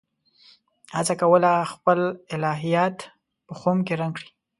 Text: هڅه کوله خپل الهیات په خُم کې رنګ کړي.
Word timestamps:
هڅه 0.95 1.13
کوله 1.21 1.51
خپل 1.71 1.99
الهیات 2.35 2.97
په 3.47 3.53
خُم 3.59 3.77
کې 3.87 3.93
رنګ 4.01 4.13
کړي. 4.17 4.29